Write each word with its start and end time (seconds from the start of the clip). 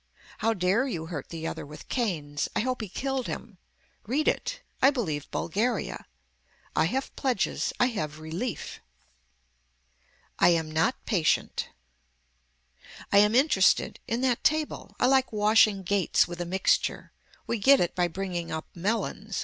How 0.39 0.55
dare 0.55 0.87
you 0.87 1.05
hurt 1.05 1.29
the 1.29 1.45
other 1.45 1.63
with 1.63 1.87
canes. 1.87 2.49
I 2.55 2.61
hope 2.61 2.81
he 2.81 2.89
killed 2.89 3.27
him. 3.27 3.59
Read 4.07 4.27
it. 4.27 4.61
I 4.81 4.89
believe 4.89 5.29
Bulgaria. 5.29 6.07
I 6.75 6.85
have 6.85 7.15
pledges. 7.15 7.71
I 7.79 7.85
have 7.89 8.17
relief. 8.19 8.79
I 10.39 10.49
AM 10.53 10.71
NOT 10.71 10.95
PATIENT 11.05 11.69
I 13.11 13.19
am 13.19 13.35
interested. 13.35 13.99
In 14.07 14.21
that 14.21 14.43
table. 14.43 14.95
I 14.99 15.05
like 15.05 15.31
washing 15.31 15.83
gates 15.83 16.27
with 16.27 16.41
a 16.41 16.45
mixture. 16.45 17.11
We 17.45 17.59
get 17.59 17.79
it 17.79 17.93
by 17.93 18.07
bringing 18.07 18.51
up 18.51 18.65
melons. 18.73 19.39